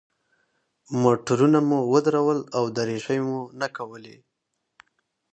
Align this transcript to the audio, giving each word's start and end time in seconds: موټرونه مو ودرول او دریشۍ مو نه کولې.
موټرونه 1.03 1.59
مو 1.67 1.79
ودرول 1.93 2.39
او 2.57 2.63
دریشۍ 2.75 3.19
مو 3.27 3.41
نه 3.59 3.67
کولې. 3.77 4.17